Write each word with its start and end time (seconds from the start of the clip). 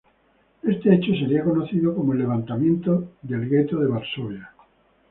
Este 0.63 0.95
hecho 0.95 1.11
sería 1.11 1.43
conocido 1.43 1.93
como 1.95 2.13
el 2.13 2.17
levantamiento 2.21 3.11
del 3.21 3.47
Gueto 3.47 3.79
de 3.81 3.87
Varsovia. 3.87 4.51